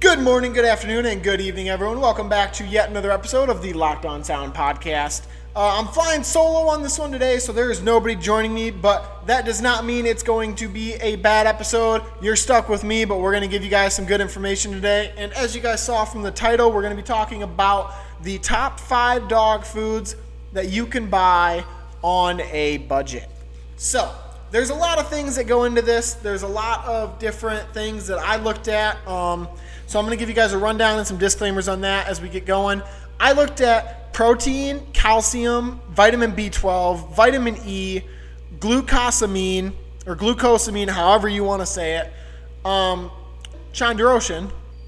[0.00, 2.00] Good morning, good afternoon, and good evening, everyone.
[2.00, 5.26] Welcome back to yet another episode of the Locked On Sound podcast.
[5.56, 9.26] Uh, I'm flying solo on this one today, so there is nobody joining me, but
[9.26, 12.02] that does not mean it's going to be a bad episode.
[12.20, 15.14] You're stuck with me, but we're going to give you guys some good information today.
[15.16, 18.36] And as you guys saw from the title, we're going to be talking about the
[18.40, 20.14] top five dog foods
[20.52, 21.64] that you can buy
[22.02, 23.26] on a budget.
[23.78, 24.14] So,
[24.50, 26.12] there's a lot of things that go into this.
[26.14, 28.96] There's a lot of different things that I looked at.
[29.08, 29.48] Um,
[29.86, 32.20] so I'm going to give you guys a rundown and some disclaimers on that as
[32.20, 32.82] we get going.
[33.18, 38.00] I looked at protein, calcium, vitamin B12, vitamin E,
[38.58, 39.74] glucosamine,
[40.06, 42.10] or glucosamine, however you want to say it,
[42.64, 43.10] um,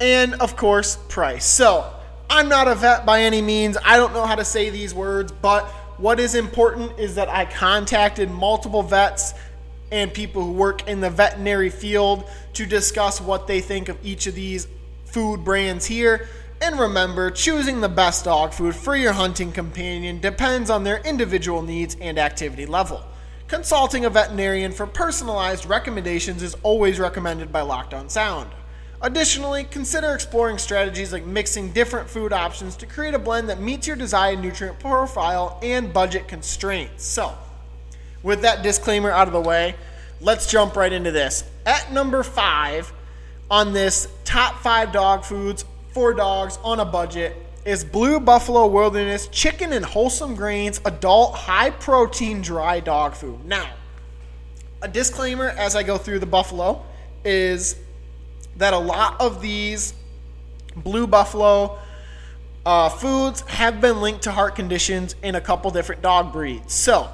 [0.00, 1.44] and of course, price.
[1.44, 1.92] So
[2.30, 3.76] I'm not a vet by any means.
[3.84, 5.66] I don't know how to say these words, but
[5.98, 9.34] what is important is that I contacted multiple vets
[9.92, 14.26] and people who work in the veterinary field to discuss what they think of each
[14.26, 14.66] of these
[15.04, 16.26] food brands here.
[16.62, 21.62] And remember, choosing the best dog food for your hunting companion depends on their individual
[21.62, 23.02] needs and activity level.
[23.48, 28.50] Consulting a veterinarian for personalized recommendations is always recommended by Locked On Sound.
[29.00, 33.86] Additionally, consider exploring strategies like mixing different food options to create a blend that meets
[33.86, 37.06] your desired nutrient profile and budget constraints.
[37.06, 37.34] So,
[38.22, 39.76] with that disclaimer out of the way,
[40.20, 41.42] let's jump right into this.
[41.64, 42.92] At number five
[43.50, 49.28] on this top five dog foods for dogs on a budget is Blue Buffalo Wilderness
[49.28, 53.44] Chicken and Wholesome Grains Adult High Protein Dry Dog Food.
[53.44, 53.70] Now,
[54.82, 56.84] a disclaimer as I go through the Buffalo
[57.24, 57.76] is
[58.56, 59.94] that a lot of these
[60.76, 61.78] Blue Buffalo
[62.64, 66.72] uh, foods have been linked to heart conditions in a couple different dog breeds.
[66.72, 67.08] So,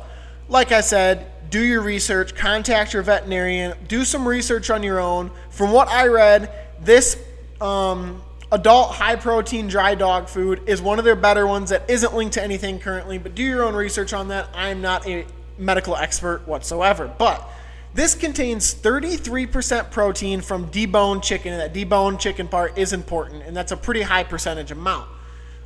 [0.49, 5.31] like I said, do your research, contact your veterinarian, do some research on your own.
[5.51, 7.17] From what I read, this
[7.61, 12.15] um, adult high protein dry dog food is one of their better ones that isn't
[12.15, 14.49] linked to anything currently, but do your own research on that.
[14.55, 15.27] I'm not a
[15.59, 17.47] medical expert whatsoever, but
[17.95, 23.57] this contains 33% protein from deboned chicken, and that deboned chicken part is important, and
[23.57, 25.09] that's a pretty high percentage amount.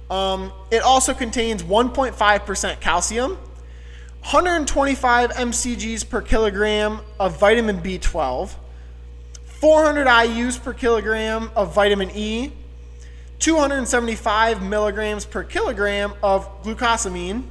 [0.08, 3.32] Um, it also contains 1.5% calcium,
[4.20, 8.54] 125 mcgs per kilogram of vitamin B12,
[9.44, 12.52] 400 IUs per kilogram of vitamin E,
[13.40, 17.42] 275 milligrams per kilogram of glucosamine,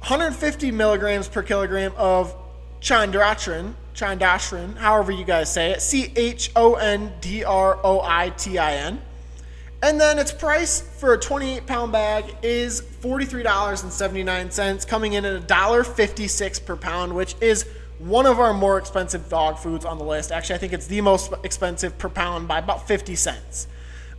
[0.00, 2.34] 150 milligrams per kilogram of
[2.80, 8.30] chondroitin, chondroitin, however you guys say it, C H O N D R O I
[8.30, 9.00] T I N.
[9.82, 16.66] And then its price for a 28 pound bag is $43.79, coming in at $1.56
[16.66, 17.64] per pound, which is
[17.98, 20.32] one of our more expensive dog foods on the list.
[20.32, 23.68] Actually, I think it's the most expensive per pound by about 50 cents.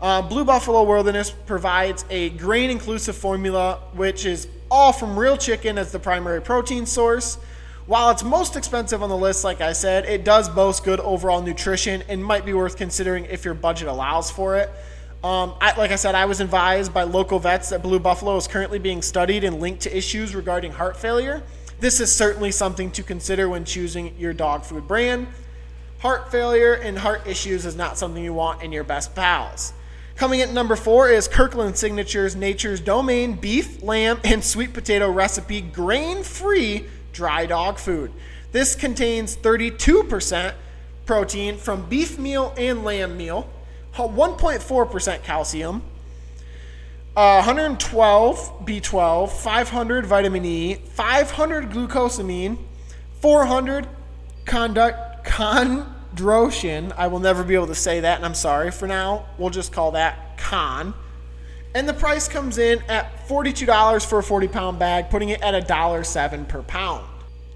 [0.02, 5.78] Uh, Blue Buffalo Wilderness provides a grain inclusive formula, which is all from real chicken
[5.78, 7.38] as the primary protein source.
[7.86, 11.44] While it's most expensive on the list, like I said, it does boast good overall
[11.44, 14.72] nutrition and might be worth considering if your budget allows for it.
[15.24, 18.48] Um, I, like I said, I was advised by local vets that Blue Buffalo is
[18.48, 21.44] currently being studied and linked to issues regarding heart failure.
[21.80, 25.28] This is certainly something to consider when choosing your dog food brand.
[26.00, 29.74] Heart failure and heart issues is not something you want in your best pals.
[30.22, 35.62] Coming at number four is Kirkland Signatures Nature's Domain Beef, Lamb, and Sweet Potato Recipe
[35.62, 38.12] Grain Free Dry Dog Food.
[38.52, 40.54] This contains 32%
[41.08, 43.50] protein from beef meal and lamb meal
[43.96, 45.82] 1.4% calcium,
[47.18, 52.59] uh, 112 B12, 500 vitamin E, 500 glucosamine,
[53.22, 53.88] 400
[54.46, 55.26] conduct
[56.16, 56.93] chondroitin.
[56.97, 58.72] I will never be able to say that, and I'm sorry.
[58.72, 60.93] For now, we'll just call that con.
[61.73, 65.67] And the price comes in at $42 for a 40 pound bag, putting it at
[65.67, 67.08] $1.07 per pound.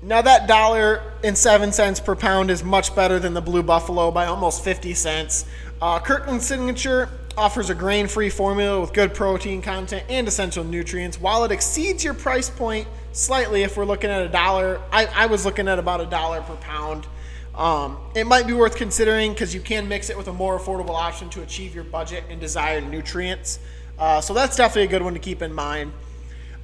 [0.01, 4.11] Now that dollar and seven cents per pound is much better than the Blue Buffalo
[4.11, 5.45] by almost 50 cents.
[5.81, 11.19] Uh, Kirkland Signature offers a grain-free formula with good protein content and essential nutrients.
[11.19, 15.25] While it exceeds your price point slightly, if we're looking at a dollar, I, I
[15.25, 17.07] was looking at about a dollar per pound.
[17.55, 20.95] Um, it might be worth considering because you can mix it with a more affordable
[20.95, 23.59] option to achieve your budget and desired nutrients.
[23.97, 25.93] Uh, so that's definitely a good one to keep in mind.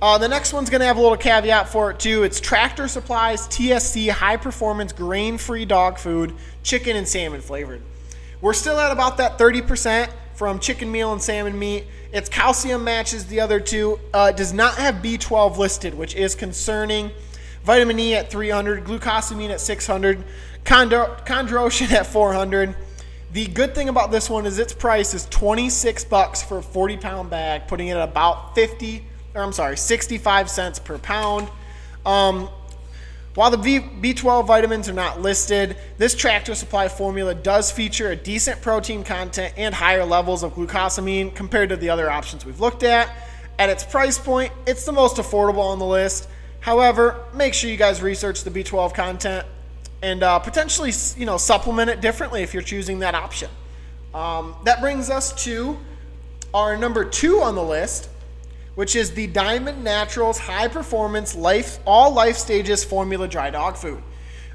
[0.02, 2.24] Uh, the next one's going to have a little caveat for it too.
[2.24, 6.34] It's Tractor Supplies TSC High Performance Grain Free Dog Food,
[6.64, 7.82] chicken and salmon flavored.
[8.42, 11.86] We're still at about that 30% from chicken meal and salmon meat.
[12.12, 14.00] Its calcium matches the other two.
[14.12, 17.12] Uh, it does not have B12 listed, which is concerning.
[17.64, 20.24] Vitamin E at 300, glucosamine at 600,
[20.66, 22.76] chondroitin at 400.
[23.34, 26.98] The good thing about this one is its price is 26 bucks for a 40
[26.98, 31.48] pound bag, putting it at about 50 or I'm sorry, 65 cents per pound.
[32.06, 32.50] Um,
[33.34, 33.58] while the
[34.02, 39.06] B- 12 vitamins are not listed, this tractor supply formula does feature a decent protein
[39.06, 43.10] content and higher levels of glucosamine compared to the other options we've looked at.
[43.58, 46.28] At its price point, it's the most affordable on the list.
[46.62, 49.46] However, make sure you guys research the B12 content
[50.04, 53.50] and uh, potentially, you know, supplement it differently if you're choosing that option.
[54.14, 55.78] Um, that brings us to
[56.54, 58.10] our number two on the list,
[58.76, 64.02] which is the Diamond Naturals High Performance Life All Life Stages Formula Dry Dog Food.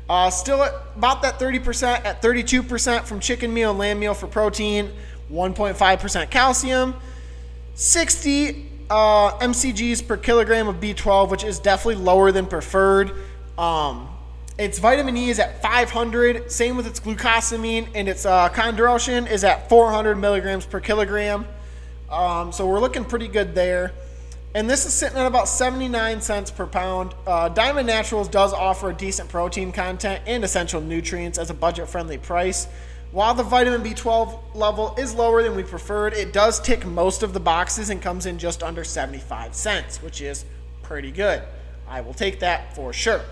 [0.08, 4.28] Uh, still at about that 30% at 32% from chicken meal and lamb meal for
[4.28, 4.92] protein,
[5.32, 6.94] 1.5% calcium,
[7.74, 13.12] 60 uh, mcgs per kilogram of B12, which is definitely lower than preferred.
[13.58, 14.08] Um,
[14.58, 19.44] its vitamin E is at 500, same with its glucosamine, and its uh, chondroitin is
[19.44, 21.46] at 400 milligrams per kilogram.
[22.10, 23.92] Um, so we're looking pretty good there
[24.56, 27.14] and this is sitting at about 79 cents per pound.
[27.26, 31.90] Uh, Diamond Naturals does offer a decent protein content and essential nutrients as a budget
[31.90, 32.66] friendly price.
[33.16, 37.32] While the vitamin B12 level is lower than we preferred, it does tick most of
[37.32, 40.44] the boxes and comes in just under 75 cents, which is
[40.82, 41.42] pretty good.
[41.88, 43.22] I will take that for sure.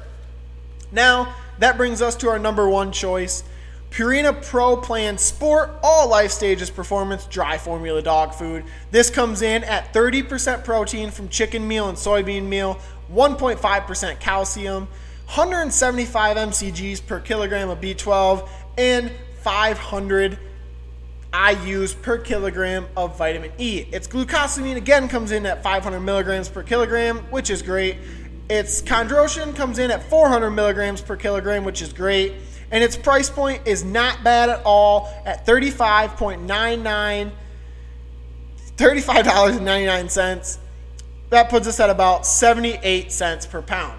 [0.90, 3.44] Now, that brings us to our number one choice
[3.90, 8.64] Purina Pro Plan Sport All Life Stages Performance Dry Formula Dog Food.
[8.90, 12.78] This comes in at 30% protein from chicken meal and soybean meal,
[13.12, 14.84] 1.5% calcium,
[15.26, 18.48] 175 mcgs per kilogram of B12,
[18.78, 19.12] and
[19.44, 20.38] 500
[21.32, 23.86] IUs per kilogram of vitamin E.
[23.92, 27.98] Its glucosamine again comes in at 500 milligrams per kilogram, which is great.
[28.48, 32.32] Its chondroitin comes in at 400 milligrams per kilogram, which is great
[32.74, 37.30] and its price point is not bad at all at $35.99
[38.76, 40.58] $35.99
[41.30, 43.98] that puts us at about 78 cents per pound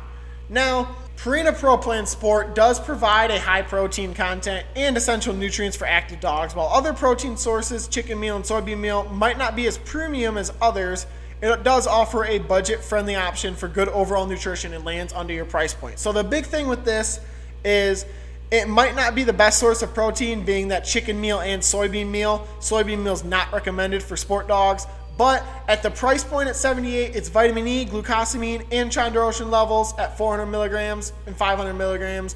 [0.50, 0.94] now
[1.26, 6.20] Purina Pro Plan Sport does provide a high protein content and essential nutrients for active
[6.20, 10.38] dogs, while other protein sources, chicken meal and soybean meal, might not be as premium
[10.38, 11.08] as others.
[11.42, 15.46] It does offer a budget friendly option for good overall nutrition and lands under your
[15.46, 15.98] price point.
[15.98, 17.20] So, the big thing with this
[17.64, 18.06] is
[18.52, 22.12] it might not be the best source of protein, being that chicken meal and soybean
[22.12, 22.48] meal.
[22.60, 24.86] Soybean meal is not recommended for sport dogs,
[25.18, 30.18] but at the price point at 78, it's vitamin E, glucosamine, and chondroitin levels at
[30.18, 32.36] 400 milligrams and 500 milligrams.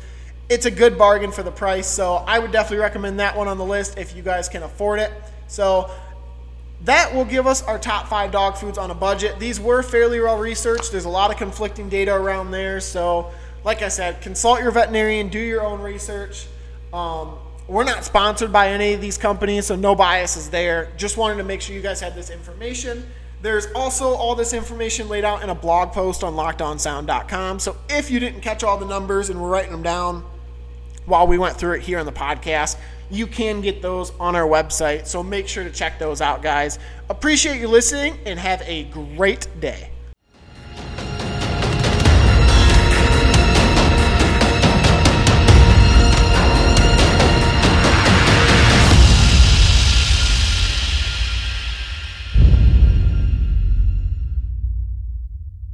[0.50, 3.58] It's a good bargain for the price, so I would definitely recommend that one on
[3.58, 5.12] the list if you guys can afford it.
[5.48, 5.92] So
[6.86, 9.38] that will give us our top five dog foods on a budget.
[9.40, 10.92] These were fairly well researched.
[10.92, 13.32] There's a lot of conflicting data around there, so
[13.64, 16.48] like I said, consult your veterinarian, do your own research.
[16.94, 17.38] Um,
[17.70, 20.92] we're not sponsored by any of these companies, so no bias is there.
[20.98, 23.06] Just wanted to make sure you guys had this information.
[23.42, 27.60] There's also all this information laid out in a blog post on lockedonsound.com.
[27.60, 30.26] So if you didn't catch all the numbers and we're writing them down
[31.06, 32.78] while we went through it here on the podcast,
[33.12, 35.06] you can get those on our website.
[35.06, 36.80] So make sure to check those out, guys.
[37.08, 39.92] Appreciate you listening and have a great day.